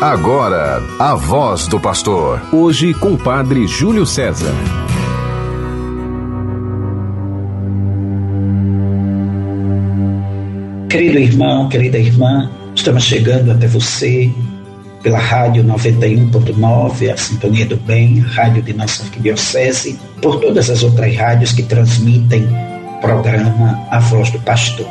[0.00, 2.40] Agora, a voz do pastor.
[2.54, 4.54] Hoje com o padre Júlio César.
[10.88, 14.32] Querido irmão, querida irmã, estamos chegando até você
[15.02, 21.14] pela rádio 91.9, a Sintonia do Bem, rádio de nossa arquidiocese, por todas as outras
[21.14, 22.48] rádios que transmitem
[22.86, 24.86] o programa A Voz do Pastor.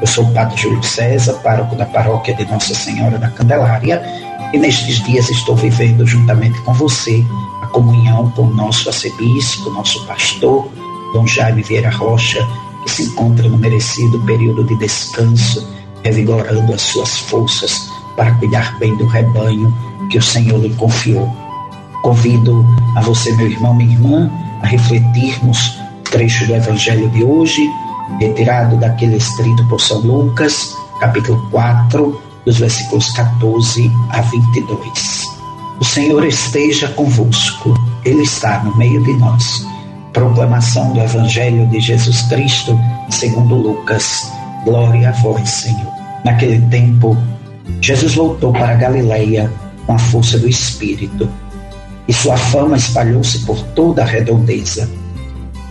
[0.00, 4.02] Eu sou o Padre Júlio César, pároco da paróquia de Nossa Senhora da Candelária,
[4.52, 7.24] e nestes dias estou vivendo juntamente com você
[7.62, 10.68] a comunhão com o nosso arcebispo, nosso pastor,
[11.14, 12.46] Dom Jaime Vieira Rocha,
[12.82, 15.66] que se encontra no merecido período de descanso,
[16.02, 19.74] revigorando as suas forças para cuidar bem do rebanho
[20.10, 21.30] que o Senhor lhe confiou.
[22.02, 22.66] Convido
[22.96, 24.30] a você, meu irmão, minha irmã,
[24.62, 27.70] a refletirmos o trecho do Evangelho de hoje,
[28.18, 35.22] retirado daquele escrito por São Lucas, capítulo 4, dos versículos 14 a 22.
[35.80, 39.66] O Senhor esteja convosco, Ele está no meio de nós.
[40.12, 42.78] Proclamação do Evangelho de Jesus Cristo,
[43.10, 44.30] segundo Lucas.
[44.64, 45.92] Glória a vós, Senhor.
[46.24, 47.16] Naquele tempo,
[47.80, 49.50] Jesus voltou para Galiléia
[49.86, 51.28] com a força do Espírito,
[52.06, 54.88] e sua fama espalhou-se por toda a redondeza.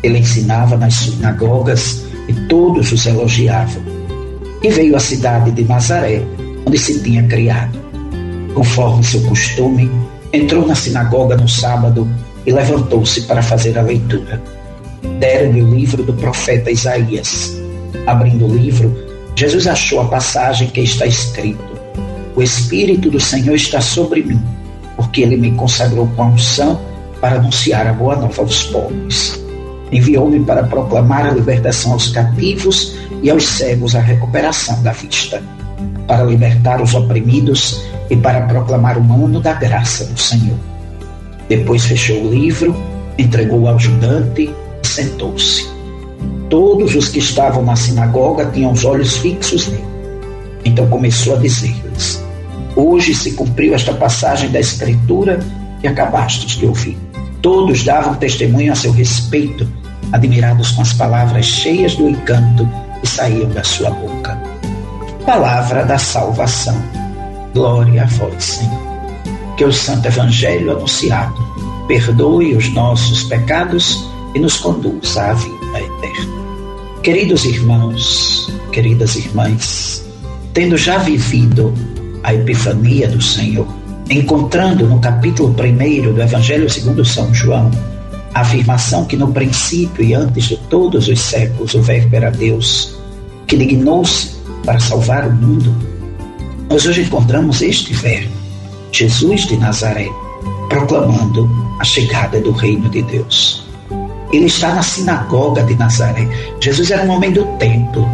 [0.03, 3.83] Ele ensinava nas sinagogas e todos os elogiavam.
[4.63, 6.23] E veio à cidade de Nazaré,
[6.71, 7.77] onde se tinha criado.
[8.53, 9.91] Conforme seu costume,
[10.31, 12.07] entrou na sinagoga no sábado
[12.45, 14.41] e levantou-se para fazer a leitura.
[15.19, 17.61] Deram-lhe o livro do profeta Isaías.
[18.07, 18.95] Abrindo o livro,
[19.35, 21.61] Jesus achou a passagem que está escrito:
[22.37, 24.41] O Espírito do Senhor está sobre mim,
[24.95, 26.79] porque ele me consagrou com a unção
[27.19, 29.43] para anunciar a boa nova aos pobres.
[29.91, 35.43] Enviou-me para proclamar a libertação aos cativos e aos cegos a recuperação da vista
[36.07, 40.57] para libertar os oprimidos e para proclamar o ano da graça do Senhor.
[41.47, 42.75] Depois fechou o livro,
[43.17, 44.49] entregou ao ajudante
[44.83, 45.65] e sentou-se.
[46.49, 49.85] Todos os que estavam na sinagoga tinham os olhos fixos nele.
[50.65, 52.21] Então começou a dizer-lhes:
[52.75, 55.39] Hoje se cumpriu esta passagem da Escritura
[55.79, 56.97] que acabastes de ouvir.
[57.41, 59.67] Todos davam testemunho a seu respeito,
[60.11, 62.67] admirados com as palavras cheias do encanto
[62.99, 64.50] que saíam da sua boca
[65.25, 66.75] palavra da salvação.
[67.53, 68.81] Glória a vós, Senhor.
[69.57, 71.35] Que o Santo Evangelho anunciado
[71.87, 76.41] perdoe os nossos pecados e nos conduza à vida eterna.
[77.03, 80.05] Queridos irmãos, queridas irmãs,
[80.53, 81.73] tendo já vivido
[82.23, 83.67] a Epifania do Senhor,
[84.09, 87.69] encontrando no capítulo 1 do Evangelho segundo São João
[88.33, 92.95] a afirmação que no princípio e antes de todos os séculos o Verbo era Deus,
[93.45, 95.75] que dignou-se para salvar o mundo,
[96.69, 98.31] nós hoje encontramos este verbo,
[98.91, 100.07] Jesus de Nazaré,
[100.69, 101.49] proclamando
[101.79, 103.65] a chegada do reino de Deus.
[104.31, 106.27] Ele está na sinagoga de Nazaré.
[106.61, 108.07] Jesus era um homem do templo.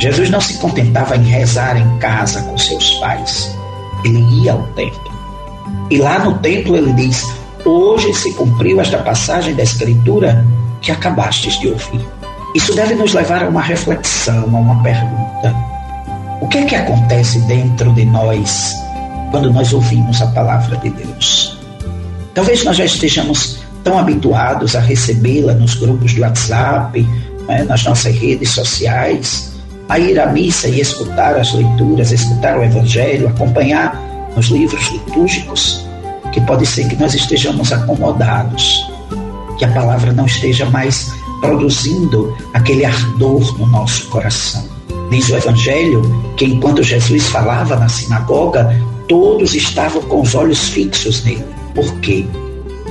[0.00, 3.56] Jesus não se contentava em rezar em casa com seus pais.
[4.04, 5.12] Ele ia ao templo.
[5.90, 7.24] E lá no templo ele diz:
[7.64, 10.44] Hoje se cumpriu esta passagem da Escritura
[10.80, 12.04] que acabastes de ouvir.
[12.54, 15.69] Isso deve nos levar a uma reflexão, a uma pergunta.
[16.40, 18.74] O que é que acontece dentro de nós
[19.30, 21.58] quando nós ouvimos a palavra de Deus?
[22.34, 27.06] Talvez nós já estejamos tão habituados a recebê-la nos grupos do WhatsApp,
[27.46, 29.52] né, nas nossas redes sociais,
[29.90, 33.94] a ir à missa e escutar as leituras, escutar o Evangelho, acompanhar
[34.34, 35.86] nos livros litúrgicos,
[36.32, 38.90] que pode ser que nós estejamos acomodados,
[39.58, 44.69] que a palavra não esteja mais produzindo aquele ardor no nosso coração.
[45.10, 46.02] Diz o Evangelho
[46.36, 51.44] que enquanto Jesus falava na sinagoga, todos estavam com os olhos fixos nele.
[51.74, 52.24] Por quê?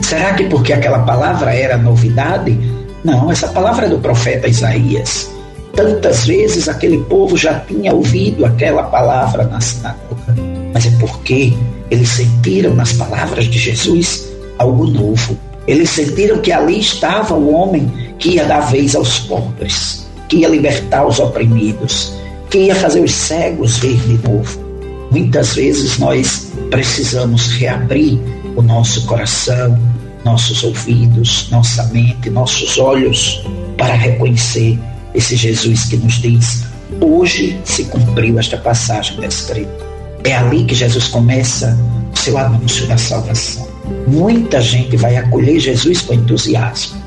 [0.02, 2.60] Será que porque aquela palavra era novidade?
[3.06, 5.32] Não, essa palavra é do profeta Isaías.
[5.74, 10.36] Tantas vezes aquele povo já tinha ouvido aquela palavra na sinagoga,
[10.74, 11.54] mas é porque
[11.90, 15.38] eles sentiram nas palavras de Jesus algo novo.
[15.66, 20.48] Eles sentiram que ali estava o homem que ia dar vez aos pobres que ia
[20.48, 22.14] libertar os oprimidos,
[22.50, 24.70] que ia fazer os cegos ver de novo.
[25.12, 28.20] Muitas vezes nós precisamos reabrir
[28.56, 29.78] o nosso coração,
[30.24, 33.44] nossos ouvidos, nossa mente, nossos olhos
[33.78, 34.78] para reconhecer
[35.14, 36.66] esse Jesus que nos diz:
[37.02, 39.90] hoje se cumpriu esta passagem da Escritura.
[40.24, 41.78] É ali que Jesus começa
[42.14, 43.68] o seu anúncio da salvação.
[44.08, 47.02] Muita gente vai acolher Jesus com entusiasmo.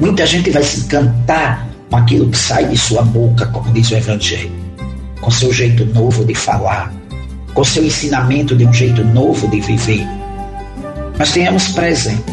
[0.00, 3.96] Muita gente vai se encantar com aquilo que sai de sua boca, como diz o
[3.96, 4.52] Evangelho,
[5.20, 6.92] com seu jeito novo de falar,
[7.54, 10.06] com seu ensinamento de um jeito novo de viver.
[11.18, 12.24] Mas tenhamos presente,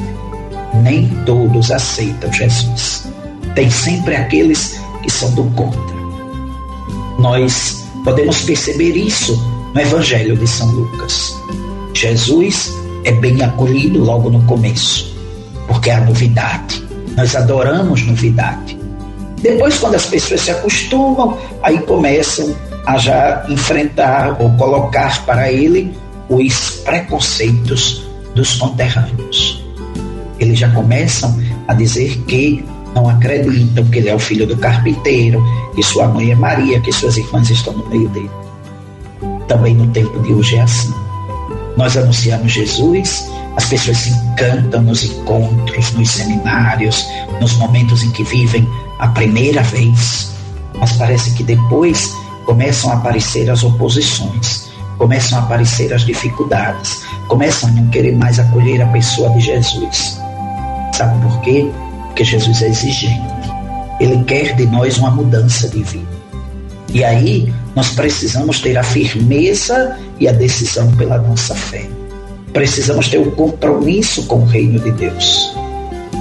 [0.82, 3.08] nem todos aceitam Jesus.
[3.56, 5.98] Tem sempre aqueles que são do contra.
[7.20, 9.36] Nós podemos perceber isso
[9.74, 11.36] no Evangelho de São Lucas.
[11.94, 12.74] Jesus
[13.04, 15.16] é bem acolhido logo no começo,
[15.68, 16.86] porque é a novidade.
[17.16, 18.78] Nós adoramos novidade.
[19.42, 22.56] Depois, quando as pessoas se acostumam, aí começam
[22.88, 25.94] a já enfrentar ou colocar para ele
[26.30, 29.62] os preconceitos dos conterrâneos.
[30.40, 31.38] Eles já começam
[31.68, 32.64] a dizer que
[32.96, 35.44] não acreditam que ele é o filho do carpinteiro,
[35.76, 38.32] que sua mãe é Maria, que suas irmãs estão no meio dele.
[39.50, 40.94] Também no tempo de hoje é assim.
[41.76, 47.06] Nós anunciamos Jesus, as pessoas se encantam nos encontros, nos seminários,
[47.42, 48.66] nos momentos em que vivem
[49.00, 50.32] a primeira vez,
[50.80, 52.16] mas parece que depois
[52.48, 58.40] começam a aparecer as oposições, começam a aparecer as dificuldades, começam a não querer mais
[58.40, 60.20] acolher a pessoa de Jesus.
[60.94, 61.70] Sabe por quê?
[62.08, 63.22] Porque Jesus é exigente.
[64.00, 66.18] Ele quer de nós uma mudança de vida.
[66.94, 71.86] E aí nós precisamos ter a firmeza e a decisão pela nossa fé.
[72.54, 75.54] Precisamos ter o um compromisso com o reino de Deus.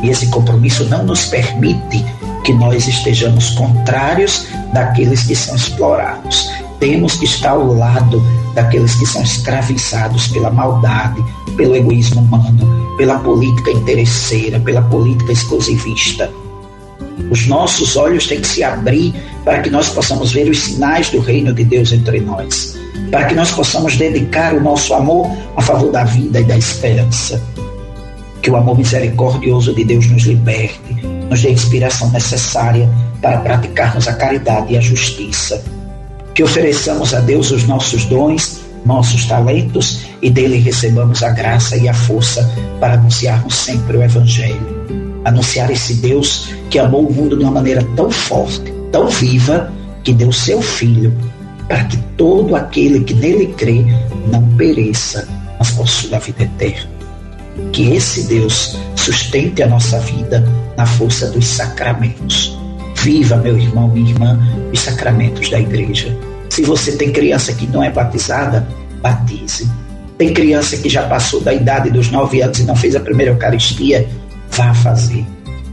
[0.02, 2.04] E esse compromisso não nos permite
[2.44, 6.50] que nós estejamos contrários daqueles que são explorados.
[6.78, 8.22] Temos que estar ao lado
[8.54, 11.22] daqueles que são escravizados pela maldade,
[11.56, 16.30] pelo egoísmo humano, pela política interesseira, pela política exclusivista.
[17.30, 19.14] Os nossos olhos têm que se abrir
[19.44, 22.76] para que nós possamos ver os sinais do reino de Deus entre nós,
[23.10, 27.42] para que nós possamos dedicar o nosso amor a favor da vida e da esperança.
[28.42, 30.78] Que o amor misericordioso de Deus nos liberte,
[31.28, 32.88] nos dê a inspiração necessária
[33.26, 35.60] para praticarmos a caridade e a justiça.
[36.32, 41.88] Que ofereçamos a Deus os nossos dons, nossos talentos e dele recebamos a graça e
[41.88, 45.20] a força para anunciarmos sempre o Evangelho.
[45.24, 49.72] Anunciar esse Deus que amou o mundo de uma maneira tão forte, tão viva,
[50.04, 51.12] que deu seu Filho
[51.66, 53.84] para que todo aquele que nele crê
[54.30, 55.26] não pereça,
[55.58, 56.88] mas possua a vida eterna.
[57.72, 60.46] Que esse Deus sustente a nossa vida
[60.76, 62.55] na força dos sacramentos.
[63.06, 64.36] Viva, meu irmão, minha irmã,
[64.72, 66.12] os sacramentos da igreja.
[66.50, 68.66] Se você tem criança que não é batizada,
[69.00, 69.70] batize.
[70.18, 73.30] Tem criança que já passou da idade dos nove anos e não fez a primeira
[73.30, 74.08] Eucaristia,
[74.50, 75.24] vá fazer.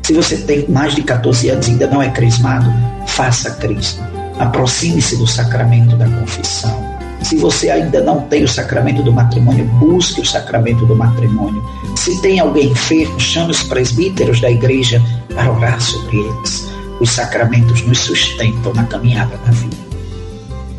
[0.03, 2.71] Se você tem mais de 14 anos e ainda não é crismado,
[3.07, 4.07] faça crisma.
[4.37, 6.93] Aproxime-se do sacramento da confissão.
[7.23, 11.63] Se você ainda não tem o sacramento do matrimônio, busque o sacramento do matrimônio.
[11.95, 15.01] Se tem alguém enfermo, chame os presbíteros da igreja
[15.33, 16.72] para orar sobre eles.
[16.99, 19.75] Os sacramentos nos sustentam na caminhada da vida.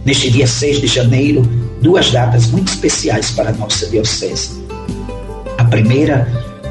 [0.05, 1.43] Neste dia 6 de janeiro,
[1.81, 4.65] duas datas muito especiais para a nossa diocese.
[5.59, 6.29] A primeira,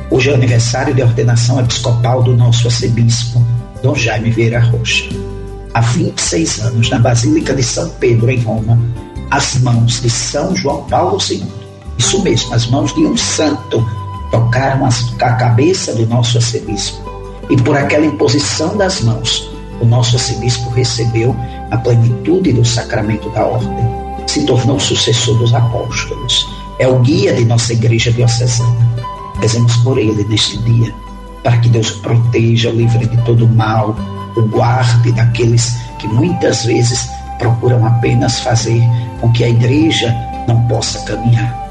[0.10, 3.45] hoje é o aniversário de ordenação episcopal do nosso arcebispo,
[3.81, 5.10] Dom Jaime Vieira Rocha.
[5.74, 8.80] Há 26 anos, na Basílica de São Pedro, em Roma,
[9.31, 11.44] as mãos de São João Paulo II,
[11.98, 13.84] isso mesmo, as mãos de um santo,
[14.31, 17.12] tocaram a cabeça do nosso arcebispo.
[17.50, 19.50] E por aquela imposição das mãos,
[19.81, 21.36] o nosso arcebispo recebeu
[21.72, 23.86] a plenitude do sacramento da ordem,
[24.28, 26.48] se tornou sucessor dos apóstolos.
[26.80, 28.94] É o guia de nossa igreja diocesana.
[29.40, 30.94] Rezemos por ele neste dia,
[31.44, 33.95] para que Deus o proteja, o livre de todo mal,
[34.35, 38.81] o guarde daqueles que muitas vezes procuram apenas fazer
[39.19, 40.16] com que a igreja
[40.47, 41.62] não possa caminhar.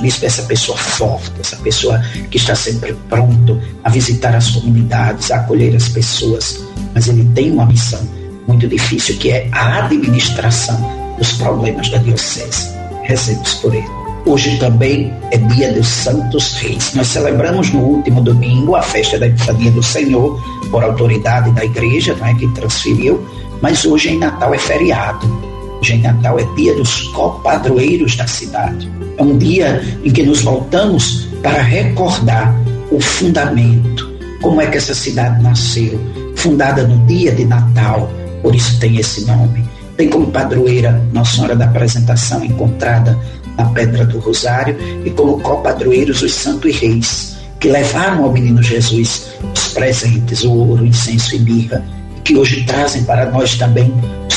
[0.00, 1.98] Bispo é essa pessoa forte, essa pessoa
[2.30, 6.64] que está sempre pronto a visitar as comunidades, a acolher as pessoas,
[6.94, 8.00] mas ele tem uma missão
[8.46, 10.78] muito difícil que é a administração
[11.18, 12.74] dos problemas da diocese.
[13.02, 14.04] Rezemos por ele.
[14.26, 16.94] Hoje também é dia dos Santos Reis.
[16.94, 22.14] Nós celebramos no último domingo a festa da Epifania do Senhor, por autoridade da igreja,
[22.14, 23.26] não é que transferiu,
[23.60, 25.53] mas hoje em Natal é feriado.
[25.84, 28.90] Hoje em Natal é dia dos copadroeiros da cidade.
[29.18, 32.58] É um dia em que nos voltamos para recordar
[32.90, 34.10] o fundamento,
[34.40, 36.00] como é que essa cidade nasceu,
[36.36, 38.10] fundada no dia de Natal,
[38.40, 39.62] por isso tem esse nome.
[39.94, 43.20] Tem como padroeira Nossa Senhora da Apresentação, encontrada
[43.58, 49.34] na Pedra do Rosário, e como copadroeiros os santos reis, que levaram ao menino Jesus
[49.54, 51.84] os presentes, o ouro, o incenso e mirra,
[52.24, 53.92] que hoje trazem para nós também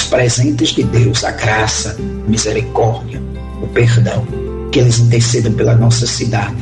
[0.07, 3.21] presentes de Deus, a graça, a misericórdia,
[3.61, 4.25] o perdão,
[4.71, 6.55] que eles intercedam pela nossa cidade.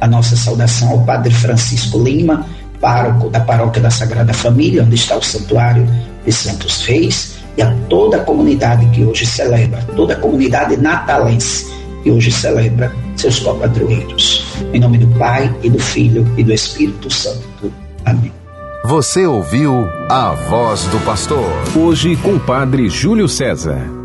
[0.00, 2.44] A nossa saudação ao Padre Francisco Lima,
[2.80, 5.86] pároco da Paróquia da Sagrada Família, onde está o Santuário
[6.24, 11.70] de Santos Reis, e a toda a comunidade que hoje celebra, toda a comunidade natalense,
[12.04, 14.44] e hoje celebra seus copadroeiros.
[14.72, 17.72] Em nome do Pai e do Filho e do Espírito Santo.
[18.04, 18.41] Amém.
[18.84, 21.46] Você ouviu a voz do pastor.
[21.78, 24.01] Hoje com o Padre Júlio César.